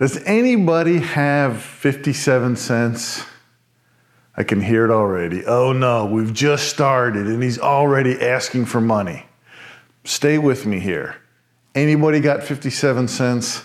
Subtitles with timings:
[0.00, 3.22] Does anybody have 57 cents?
[4.34, 5.44] I can hear it already.
[5.44, 9.26] Oh no, we've just started and he's already asking for money.
[10.04, 11.16] Stay with me here.
[11.74, 13.62] Anybody got 57 cents?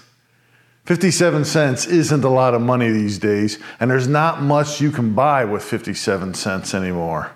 [0.84, 5.16] 57 cents isn't a lot of money these days, and there's not much you can
[5.16, 7.32] buy with 57 cents anymore.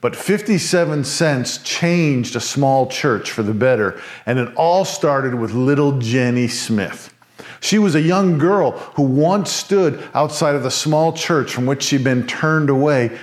[0.00, 5.52] But 57 cents changed a small church for the better, and it all started with
[5.52, 7.12] little Jenny Smith.
[7.60, 11.82] She was a young girl who once stood outside of the small church from which
[11.82, 13.18] she'd been turned away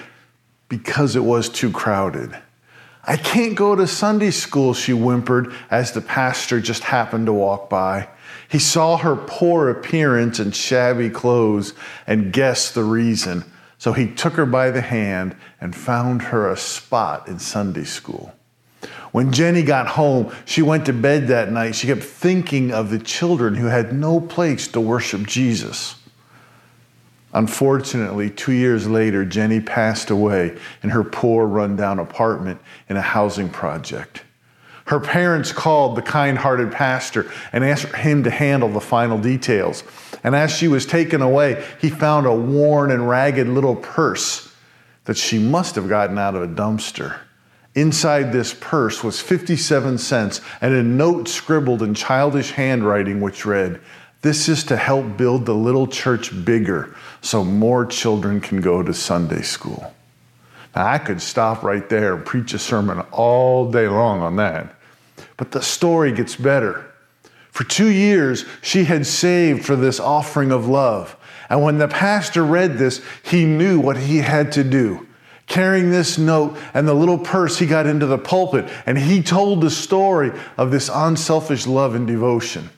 [0.69, 2.37] because it was too crowded.
[3.03, 7.69] I can't go to Sunday school, she whimpered as the pastor just happened to walk
[7.69, 8.09] by.
[8.49, 11.73] He saw her poor appearance and shabby clothes
[12.05, 13.45] and guessed the reason.
[13.77, 18.33] So he took her by the hand and found her a spot in Sunday school.
[19.11, 21.75] When Jenny got home, she went to bed that night.
[21.75, 25.95] She kept thinking of the children who had no place to worship Jesus.
[27.33, 33.49] Unfortunately, two years later, Jenny passed away in her poor, rundown apartment in a housing
[33.49, 34.23] project.
[34.85, 39.83] Her parents called the kind hearted pastor and asked him to handle the final details.
[40.23, 44.53] And as she was taken away, he found a worn and ragged little purse
[45.03, 47.19] that she must have gotten out of a dumpster.
[47.77, 53.79] Inside this purse was 57 cents and a note scribbled in childish handwriting which read,
[54.23, 58.95] This is to help build the little church bigger so more children can go to
[58.95, 59.93] Sunday school.
[60.75, 64.73] Now, I could stop right there and preach a sermon all day long on that.
[65.37, 66.91] But the story gets better.
[67.51, 71.15] For two years, she had saved for this offering of love.
[71.47, 75.07] And when the pastor read this, he knew what he had to do
[75.47, 79.61] carrying this note and the little purse, he got into the pulpit and he told
[79.61, 82.69] the story of this unselfish love and devotion.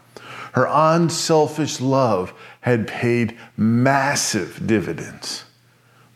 [0.54, 5.44] Her unselfish love had paid massive dividends.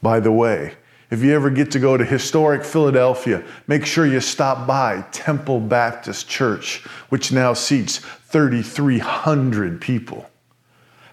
[0.02, 0.76] By the way,
[1.14, 5.60] if you ever get to go to historic Philadelphia, make sure you stop by Temple
[5.60, 6.80] Baptist Church,
[7.10, 10.28] which now seats 3,300 people.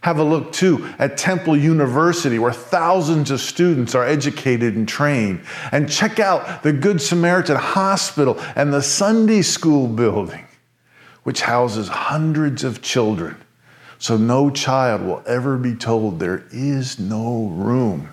[0.00, 5.42] Have a look too at Temple University, where thousands of students are educated and trained.
[5.70, 10.46] And check out the Good Samaritan Hospital and the Sunday School building,
[11.24, 13.36] which houses hundreds of children.
[13.98, 18.08] So no child will ever be told there is no room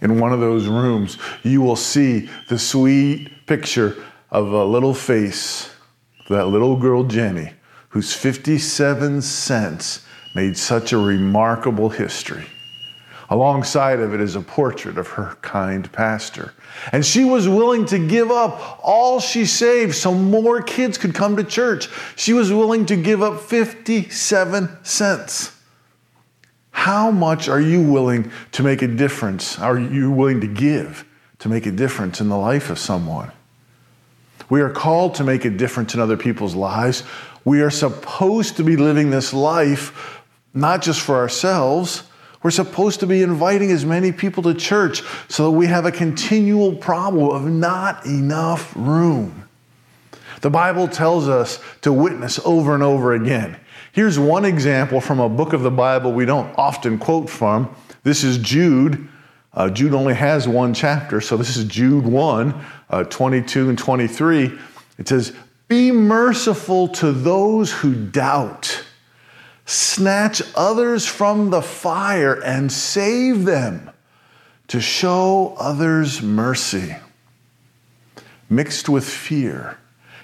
[0.00, 3.96] in one of those rooms, you will see the sweet picture
[4.30, 5.70] of a little face,
[6.28, 7.52] that little girl Jenny,
[7.90, 12.46] whose 57 cents made such a remarkable history.
[13.28, 16.52] Alongside of it is a portrait of her kind pastor.
[16.90, 21.36] And she was willing to give up all she saved so more kids could come
[21.36, 21.88] to church.
[22.16, 25.59] She was willing to give up 57 cents.
[26.80, 29.58] How much are you willing to make a difference?
[29.58, 31.04] Are you willing to give
[31.40, 33.30] to make a difference in the life of someone?
[34.48, 37.02] We are called to make a difference in other people's lives.
[37.44, 40.22] We are supposed to be living this life
[40.54, 42.04] not just for ourselves.
[42.42, 45.92] We're supposed to be inviting as many people to church so that we have a
[45.92, 49.46] continual problem of not enough room.
[50.40, 53.58] The Bible tells us to witness over and over again.
[53.92, 57.74] Here's one example from a book of the Bible we don't often quote from.
[58.04, 59.08] This is Jude.
[59.52, 62.54] Uh, Jude only has one chapter, so this is Jude 1,
[62.88, 64.56] uh, 22 and 23.
[64.98, 65.32] It says,
[65.66, 68.84] Be merciful to those who doubt.
[69.66, 73.90] snatch others from the fire and save them,
[74.68, 76.94] to show others mercy.
[78.48, 79.78] Mixed with fear,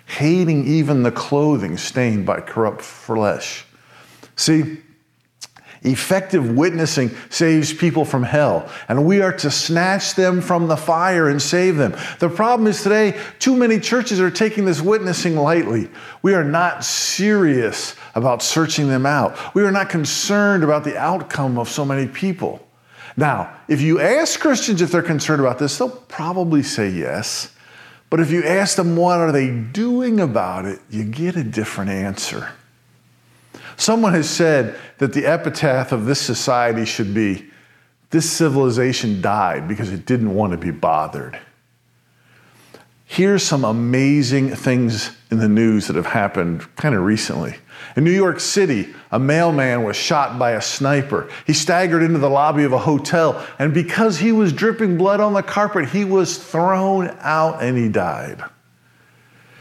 [0.07, 3.65] hating even the clothing stained by corrupt flesh.
[4.37, 4.79] See,
[5.87, 11.29] Effective witnessing saves people from hell, and we are to snatch them from the fire
[11.29, 11.95] and save them.
[12.19, 15.89] The problem is today, too many churches are taking this witnessing lightly.
[16.23, 19.55] We are not serious about searching them out.
[19.55, 22.67] We are not concerned about the outcome of so many people.
[23.17, 27.53] Now, if you ask Christians if they're concerned about this, they'll probably say yes.
[28.09, 31.91] But if you ask them what are they doing about it, you get a different
[31.91, 32.53] answer.
[33.77, 37.51] Someone has said that the epitaph of this society should be
[38.11, 41.39] this civilization died because it didn't want to be bothered.
[43.05, 47.57] Here's some amazing things in the news that have happened kind of recently.
[47.97, 51.29] In New York City, a mailman was shot by a sniper.
[51.47, 55.33] He staggered into the lobby of a hotel, and because he was dripping blood on
[55.33, 58.43] the carpet, he was thrown out and he died.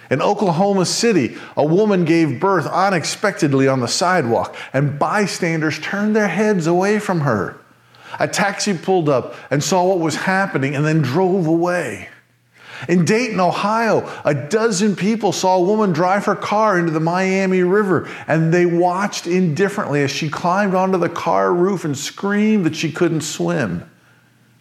[0.10, 6.28] In Oklahoma City, a woman gave birth unexpectedly on the sidewalk, and bystanders turned their
[6.28, 7.58] heads away from her.
[8.20, 12.10] A taxi pulled up and saw what was happening and then drove away.
[12.88, 17.64] In Dayton, Ohio, a dozen people saw a woman drive her car into the Miami
[17.64, 22.76] River, and they watched indifferently as she climbed onto the car roof and screamed that
[22.76, 23.90] she couldn't swim.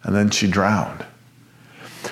[0.03, 1.05] And then she drowned.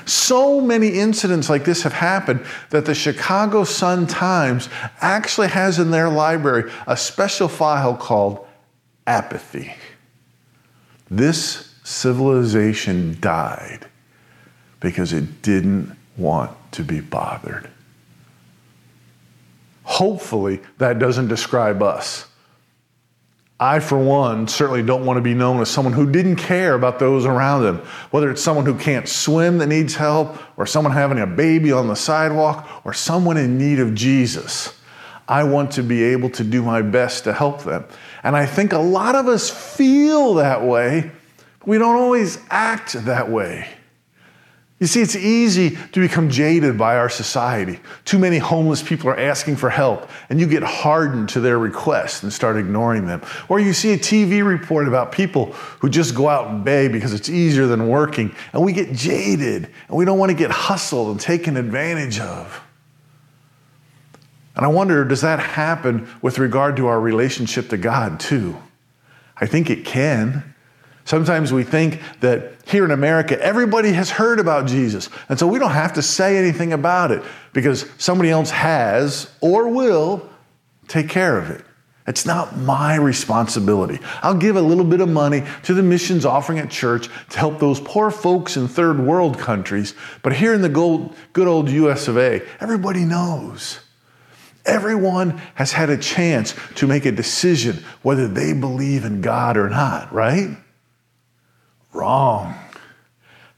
[0.06, 4.68] So many incidents like this have happened that the Chicago Sun Times
[5.02, 8.46] actually has in their library a special file called
[9.06, 9.76] apathy.
[11.10, 13.88] This civilization died
[14.84, 17.70] because it didn't want to be bothered.
[19.86, 22.28] Hopefully, that doesn't describe us.
[23.60, 27.00] I, for one, certainly don't want to be known as someone who didn't care about
[27.00, 27.78] those around them.
[28.12, 31.88] Whether it's someone who can't swim that needs help, or someone having a baby on
[31.88, 34.78] the sidewalk, or someone in need of Jesus.
[35.30, 37.86] I want to be able to do my best to help them.
[38.24, 41.10] And I think a lot of us feel that way,
[41.60, 43.70] but we don't always act that way.
[44.84, 47.80] You see, it's easy to become jaded by our society.
[48.04, 52.22] Too many homeless people are asking for help, and you get hardened to their requests
[52.22, 53.22] and start ignoring them.
[53.48, 57.14] Or you see a TV report about people who just go out and beg because
[57.14, 61.12] it's easier than working, and we get jaded, and we don't want to get hustled
[61.12, 62.62] and taken advantage of.
[64.58, 68.62] And I wonder, does that happen with regard to our relationship to God, too?
[69.38, 70.53] I think it can.
[71.06, 75.10] Sometimes we think that here in America, everybody has heard about Jesus.
[75.28, 79.68] And so we don't have to say anything about it because somebody else has or
[79.68, 80.30] will
[80.88, 81.66] take care of it.
[82.06, 84.00] It's not my responsibility.
[84.22, 87.60] I'll give a little bit of money to the missions offering at church to help
[87.60, 89.96] those poor folks in third world countries.
[90.22, 90.70] But here in the
[91.34, 93.80] good old US of A, everybody knows.
[94.66, 99.70] Everyone has had a chance to make a decision whether they believe in God or
[99.70, 100.58] not, right?
[101.94, 102.56] Wrong.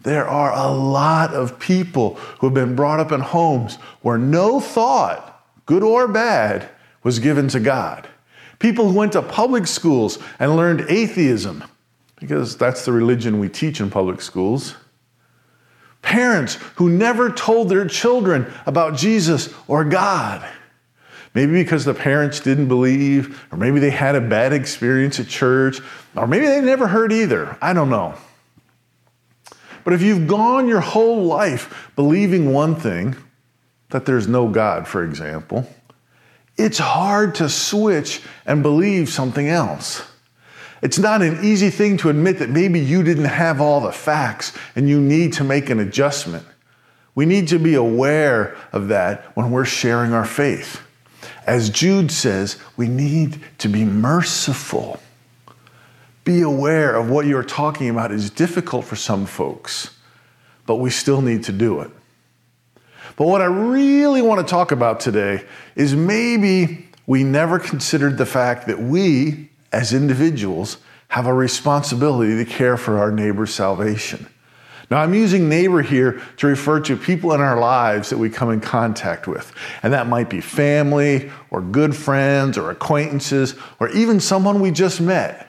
[0.02, 4.60] There are a lot of people who have been brought up in homes where no
[4.60, 6.70] thought, good or bad,
[7.02, 8.08] was given to God.
[8.60, 11.64] People who went to public schools and learned atheism,
[12.18, 14.76] because that's the religion we teach in public schools.
[16.02, 20.48] Parents who never told their children about Jesus or God.
[21.36, 25.82] Maybe because the parents didn't believe, or maybe they had a bad experience at church,
[26.16, 27.58] or maybe they never heard either.
[27.62, 28.16] I don't know.
[29.84, 33.16] But if you've gone your whole life believing one thing,
[33.90, 35.70] that there's no God, for example,
[36.58, 40.04] it's hard to switch and believe something else.
[40.82, 44.54] It's not an easy thing to admit that maybe you didn't have all the facts
[44.76, 46.46] and you need to make an adjustment.
[47.14, 50.82] We need to be aware of that when we're sharing our faith.
[51.46, 55.00] As Jude says, we need to be merciful
[56.26, 59.96] be aware of what you're talking about is difficult for some folks,
[60.66, 61.92] but we still need to do it.
[63.16, 68.26] But what I really want to talk about today is maybe we never considered the
[68.26, 70.78] fact that we, as individuals,
[71.10, 74.28] have a responsibility to care for our neighbor's salvation.
[74.90, 78.52] Now, I'm using neighbor here to refer to people in our lives that we come
[78.52, 79.52] in contact with.
[79.82, 85.02] And that might be family, or good friends, or acquaintances, or even someone we just
[85.02, 85.48] met.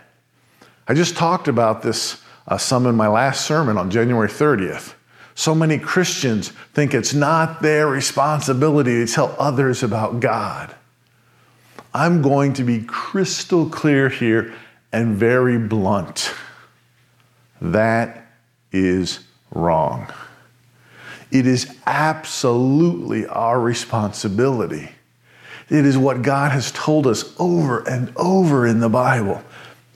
[0.88, 4.95] I just talked about this uh, some in my last sermon on January 30th.
[5.35, 10.75] So many Christians think it's not their responsibility to tell others about God.
[11.93, 14.55] I'm going to be crystal clear here
[14.93, 16.33] and very blunt.
[17.61, 18.28] That
[18.73, 19.25] is
[19.57, 20.13] wrong.
[21.31, 24.91] It is absolutely our responsibility.
[25.69, 29.43] It is what God has told us over and over in the Bible.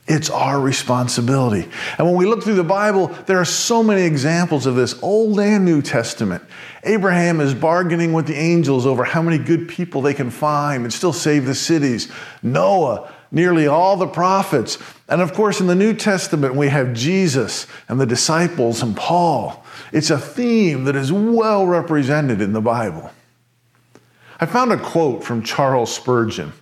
[0.07, 1.69] It's our responsibility.
[1.97, 5.39] And when we look through the Bible, there are so many examples of this, Old
[5.39, 6.43] and New Testament.
[6.83, 10.91] Abraham is bargaining with the angels over how many good people they can find and
[10.91, 12.11] still save the cities.
[12.43, 14.77] Noah, nearly all the prophets.
[15.07, 19.63] And of course, in the New Testament, we have Jesus and the disciples and Paul.
[19.91, 23.11] It's a theme that is well represented in the Bible.
[24.39, 26.53] I found a quote from Charles Spurgeon,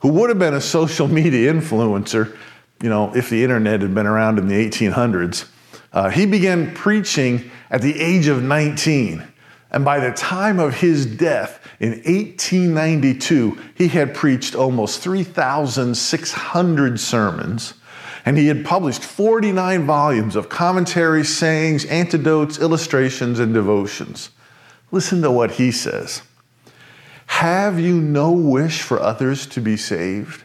[0.00, 2.36] who would have been a social media influencer,
[2.82, 5.48] you know, if the internet had been around in the 1800s.
[5.92, 9.26] Uh, he began preaching at the age of 19.
[9.74, 17.74] And by the time of his death in 1892, he had preached almost 3,600 sermons
[18.24, 24.30] and he had published 49 volumes of commentaries, sayings, antidotes, illustrations, and devotions.
[24.92, 26.22] Listen to what he says
[27.26, 30.44] Have you no wish for others to be saved?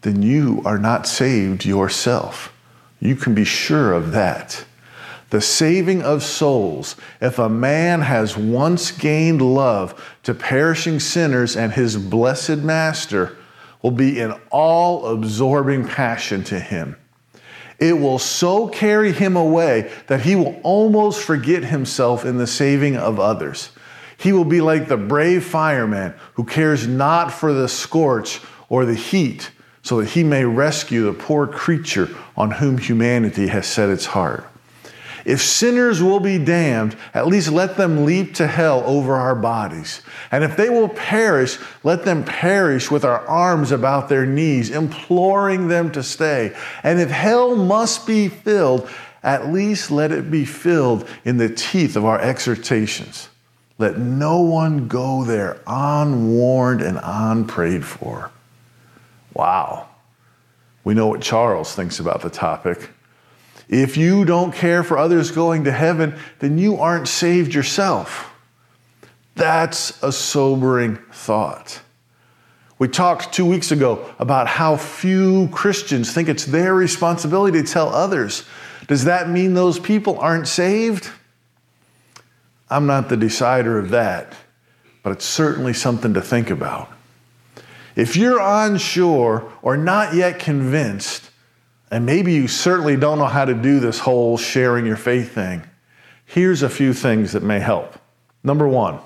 [0.00, 2.52] Then you are not saved yourself.
[2.98, 4.64] You can be sure of that.
[5.30, 11.72] The saving of souls, if a man has once gained love to perishing sinners and
[11.72, 13.36] his blessed master,
[13.82, 16.96] will be an all absorbing passion to him.
[17.78, 22.96] It will so carry him away that he will almost forget himself in the saving
[22.96, 23.70] of others.
[24.16, 28.94] He will be like the brave fireman who cares not for the scorch or the
[28.94, 29.50] heat,
[29.82, 34.48] so that he may rescue the poor creature on whom humanity has set its heart.
[35.26, 40.00] If sinners will be damned, at least let them leap to hell over our bodies.
[40.30, 45.66] And if they will perish, let them perish with our arms about their knees, imploring
[45.66, 46.54] them to stay.
[46.84, 48.88] And if hell must be filled,
[49.24, 53.28] at least let it be filled in the teeth of our exhortations.
[53.78, 58.30] Let no one go there unwarned and unprayed for.
[59.34, 59.88] Wow.
[60.84, 62.90] We know what Charles thinks about the topic.
[63.68, 68.32] If you don't care for others going to heaven, then you aren't saved yourself.
[69.34, 71.80] That's a sobering thought.
[72.78, 77.88] We talked two weeks ago about how few Christians think it's their responsibility to tell
[77.88, 78.44] others.
[78.86, 81.10] Does that mean those people aren't saved?
[82.68, 84.34] I'm not the decider of that,
[85.02, 86.90] but it's certainly something to think about.
[87.94, 91.30] If you're unsure or not yet convinced,
[91.90, 95.62] and maybe you certainly don't know how to do this whole sharing your faith thing.
[96.24, 97.94] Here's a few things that may help.
[98.42, 98.98] Number one,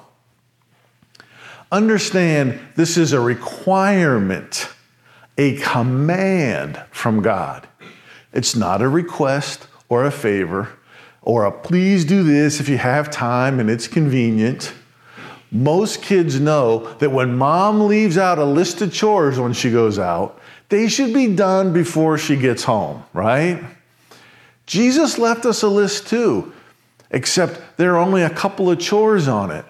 [1.71, 4.69] understand this is a requirement,
[5.37, 7.69] a command from God.
[8.33, 10.71] It's not a request or a favor
[11.23, 14.73] or a please do this if you have time and it's convenient.
[15.53, 19.99] Most kids know that when mom leaves out a list of chores when she goes
[19.99, 20.40] out,
[20.71, 23.63] they should be done before she gets home, right?
[24.67, 26.53] Jesus left us a list too,
[27.11, 29.65] except there are only a couple of chores on it.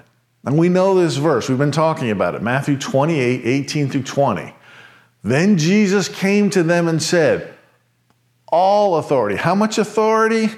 [0.45, 4.55] And we know this verse, we've been talking about it Matthew 28 18 through 20.
[5.23, 7.55] Then Jesus came to them and said,
[8.49, 9.37] All authority.
[9.37, 10.49] How much authority?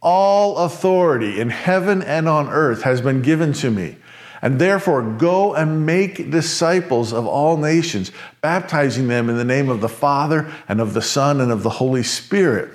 [0.00, 3.96] All authority in heaven and on earth has been given to me.
[4.40, 9.80] And therefore, go and make disciples of all nations, baptizing them in the name of
[9.80, 12.70] the Father and of the Son and of the Holy Spirit,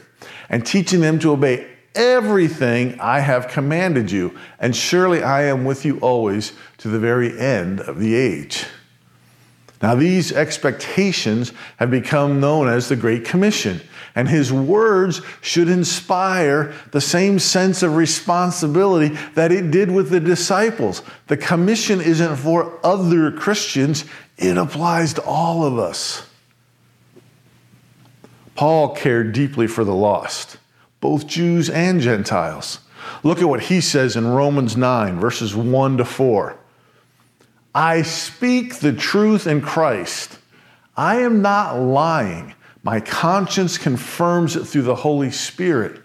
[0.50, 4.38] and teaching them to obey everything I have commanded you.
[4.60, 8.66] And surely I am with you always to the very end of the age.
[9.84, 13.82] Now, these expectations have become known as the Great Commission,
[14.16, 20.22] and his words should inspire the same sense of responsibility that it did with the
[20.22, 21.02] disciples.
[21.28, 24.06] The commission isn't for other Christians,
[24.38, 26.30] it applies to all of us.
[28.56, 30.60] Paul cared deeply for the lost,
[31.02, 32.80] both Jews and Gentiles.
[33.22, 36.58] Look at what he says in Romans 9, verses 1 to 4.
[37.76, 40.38] I speak the truth in Christ.
[40.96, 42.54] I am not lying.
[42.84, 46.02] My conscience confirms it through the Holy Spirit.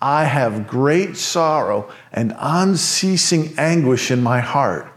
[0.00, 4.90] I have great sorrow and unceasing anguish in my heart.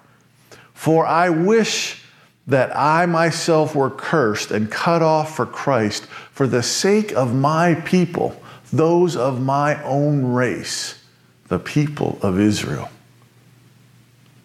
[0.74, 2.04] For I wish
[2.46, 7.76] that I myself were cursed and cut off for Christ for the sake of my
[7.76, 8.40] people,
[8.72, 11.02] those of my own race,
[11.48, 12.90] the people of Israel.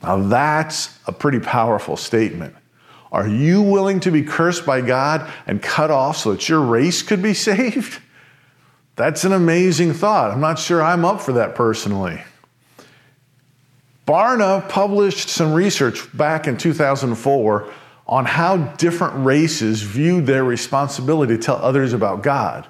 [0.03, 2.55] Now, that's a pretty powerful statement.
[3.11, 7.03] Are you willing to be cursed by God and cut off so that your race
[7.03, 8.01] could be saved?
[8.97, 10.33] That's an amazing thought.
[10.33, 12.21] I'm not sure I'm up for that personally.
[14.07, 17.73] Barna published some research back in 2004
[18.07, 22.67] on how different races viewed their responsibility to tell others about God.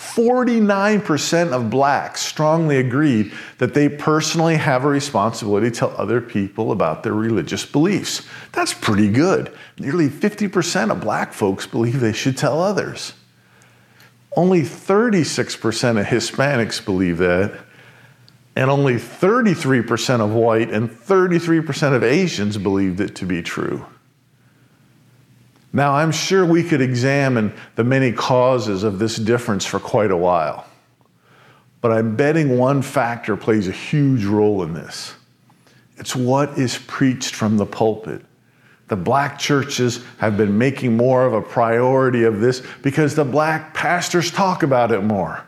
[0.00, 6.72] 49% of blacks strongly agreed that they personally have a responsibility to tell other people
[6.72, 8.26] about their religious beliefs.
[8.52, 9.54] That's pretty good.
[9.78, 13.12] Nearly 50% of black folks believe they should tell others.
[14.34, 17.60] Only 36% of Hispanics believe that,
[18.56, 23.84] and only 33% of white and 33% of Asians believed it to be true.
[25.72, 30.16] Now, I'm sure we could examine the many causes of this difference for quite a
[30.16, 30.66] while,
[31.80, 35.14] but I'm betting one factor plays a huge role in this.
[35.96, 38.24] It's what is preached from the pulpit.
[38.88, 43.72] The black churches have been making more of a priority of this because the black
[43.72, 45.44] pastors talk about it more.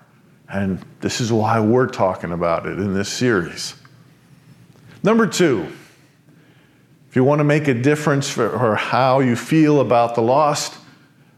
[0.49, 3.75] And this is why we're talking about it in this series.
[5.03, 5.73] Number two,
[7.13, 10.79] if you want to make a difference for how you feel about the lost,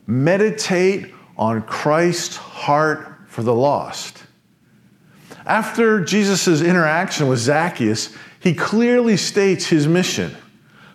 [0.06, 4.22] meditate on Christ's heart for the lost.
[5.44, 10.36] After Jesus' interaction with Zacchaeus, he clearly states his mission.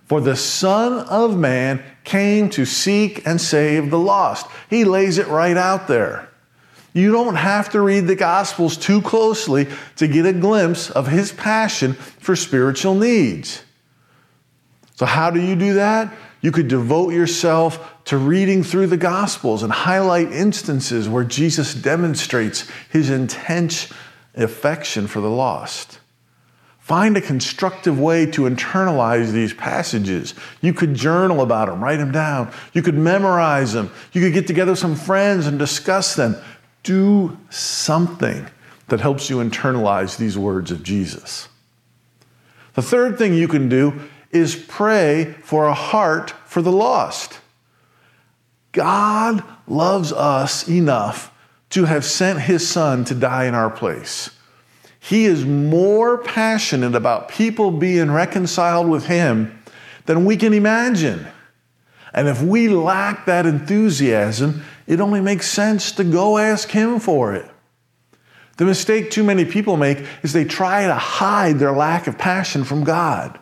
[0.05, 4.48] For the Son of Man came to seek and save the lost.
[4.69, 6.29] He lays it right out there.
[6.93, 9.67] You don't have to read the Gospels too closely
[9.98, 13.63] to get a glimpse of his passion for spiritual needs.
[14.99, 16.13] So, how do you do that?
[16.41, 22.69] You could devote yourself to reading through the Gospels and highlight instances where Jesus demonstrates
[22.89, 23.93] his intense
[24.35, 26.01] affection for the lost.
[26.79, 30.33] Find a constructive way to internalize these passages.
[30.59, 32.51] You could journal about them, write them down.
[32.73, 33.91] You could memorize them.
[34.11, 36.35] You could get together some friends and discuss them.
[36.83, 38.45] Do something
[38.89, 41.47] that helps you internalize these words of Jesus.
[42.73, 43.97] The third thing you can do
[44.31, 47.39] is pray for a heart for the lost.
[48.71, 51.33] God loves us enough
[51.71, 54.31] to have sent his son to die in our place.
[54.99, 59.59] He is more passionate about people being reconciled with him
[60.05, 61.27] than we can imagine.
[62.13, 67.33] And if we lack that enthusiasm, it only makes sense to go ask him for
[67.33, 67.49] it.
[68.57, 72.63] The mistake too many people make is they try to hide their lack of passion
[72.63, 73.39] from God.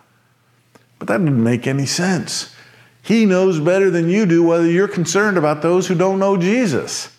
[0.99, 2.55] But that didn't make any sense.
[3.01, 7.15] He knows better than you do whether you're concerned about those who don't know Jesus.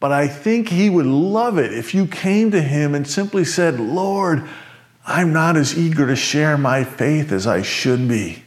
[0.00, 3.80] But I think He would love it if you came to Him and simply said,
[3.80, 4.48] Lord,
[5.06, 8.42] I'm not as eager to share my faith as I should be.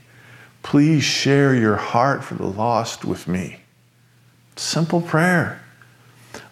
[0.63, 3.59] Please share your heart for the lost with me.
[4.55, 5.61] Simple prayer.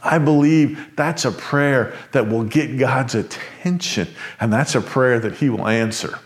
[0.03, 4.08] I believe that's a prayer that will get God's attention,
[4.39, 6.19] and that's a prayer that He will answer.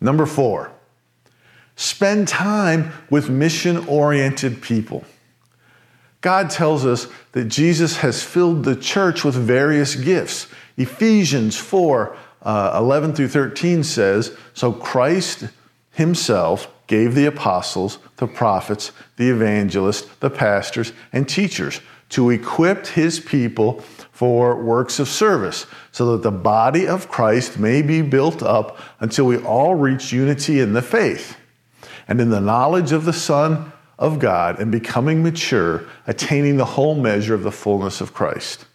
[0.00, 0.72] Number four,
[1.76, 5.04] spend time with mission oriented people.
[6.20, 10.48] God tells us that Jesus has filled the church with various gifts.
[10.76, 15.48] Ephesians 4 uh, 11 through 13 says, So Christ
[15.92, 23.20] himself gave the apostles, the prophets, the evangelists, the pastors, and teachers to equip his
[23.20, 23.82] people
[24.20, 29.24] for works of service, so that the body of Christ may be built up until
[29.24, 31.38] we all reach unity in the faith
[32.06, 36.94] and in the knowledge of the Son of God and becoming mature, attaining the whole
[36.94, 38.66] measure of the fullness of Christ.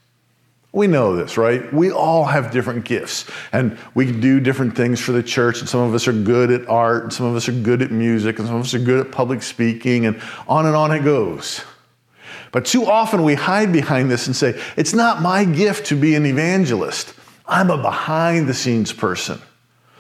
[0.72, 1.72] We know this, right?
[1.72, 5.60] We all have different gifts and we do different things for the church.
[5.60, 7.92] And some of us are good at art, and some of us are good at
[7.92, 11.04] music, and some of us are good at public speaking, and on and on it
[11.04, 11.64] goes.
[12.52, 16.16] But too often we hide behind this and say, it's not my gift to be
[16.16, 17.14] an evangelist.
[17.48, 19.42] I'm a behind the scenes person.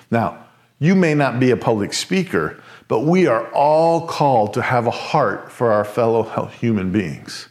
[0.10, 0.45] Now,
[0.79, 4.91] you may not be a public speaker, but we are all called to have a
[4.91, 6.23] heart for our fellow
[6.60, 7.47] human beings.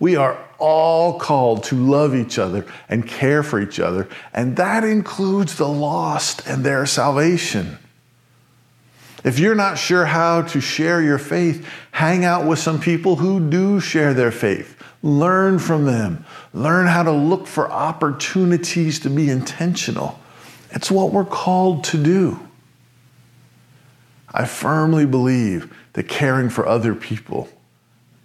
[0.00, 4.84] We are all called to love each other and care for each other, and that
[4.84, 7.78] includes the lost and their salvation.
[9.24, 13.48] If you're not sure how to share your faith, hang out with some people who
[13.48, 14.76] do share their faith.
[15.02, 16.24] Learn from them.
[16.52, 20.18] Learn how to look for opportunities to be intentional.
[20.70, 22.40] It's what we're called to do.
[24.32, 27.48] I firmly believe that caring for other people,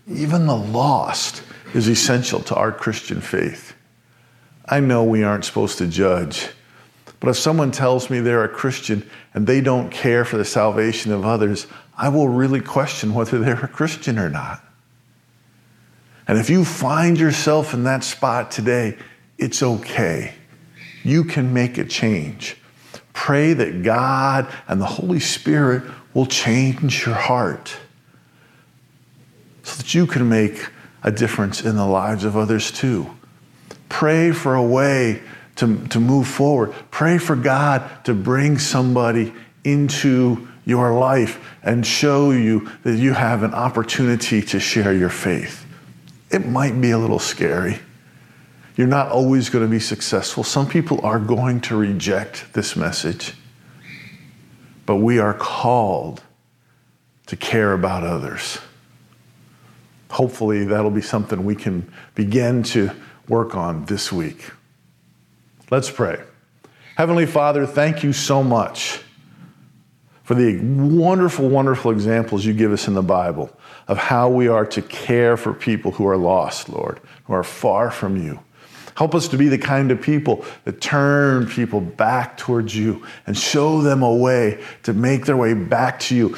[0.08, 3.74] even the lost, is essential to our Christian faith.
[4.66, 6.50] I know we aren't supposed to judge.
[7.24, 11.14] But if someone tells me they're a Christian and they don't care for the salvation
[11.14, 14.62] of others, I will really question whether they're a Christian or not.
[16.28, 18.98] And if you find yourself in that spot today,
[19.38, 20.36] it's okay.
[21.06, 22.58] You can make a change.
[23.14, 25.84] Pray that God and the Holy Spirit
[26.14, 27.74] will change your heart
[29.64, 30.68] so that you can make
[31.04, 33.10] a difference in the lives of others too.
[33.88, 35.22] Pray for a way
[35.58, 36.74] to, to move forward.
[36.92, 43.44] Pray for God to bring somebody into your life and show you that you have
[43.44, 45.66] an opportunity to share your faith.
[46.32, 47.80] It might be a little scary.
[48.76, 50.44] You're not always going to be successful.
[50.44, 53.34] Some people are going to reject this message.
[54.86, 56.24] But we are called
[57.28, 58.58] to care about others.
[60.10, 62.92] Hopefully, that'll be something we can begin to
[63.28, 64.52] work on this week.
[65.74, 66.22] Let's pray.
[66.98, 69.02] Heavenly Father, thank you so much
[70.22, 73.50] for the wonderful, wonderful examples you give us in the Bible
[73.88, 77.90] of how we are to care for people who are lost, Lord, who are far
[77.90, 78.40] from you.
[78.94, 83.36] Help us to be the kind of people that turn people back towards you and
[83.36, 86.38] show them a way to make their way back to you.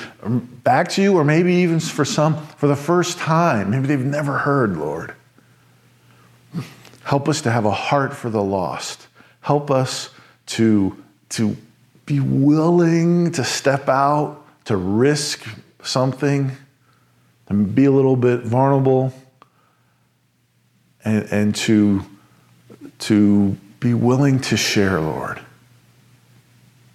[0.63, 3.71] Back to you, or maybe even for some for the first time.
[3.71, 5.13] Maybe they've never heard, Lord.
[7.03, 9.09] Help us to have a heart for the lost.
[9.45, 10.10] Help us
[10.47, 11.55] to, to
[12.08, 15.47] be willing to step out, to risk
[15.84, 16.51] something,
[17.47, 19.13] and be a little bit vulnerable,
[21.03, 22.03] and, and to,
[22.97, 25.39] to be willing to share, Lord.